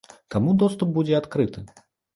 Каму 0.35 0.55
доступ 0.63 0.97
будзе 0.97 1.19
адкрыты? 1.21 1.59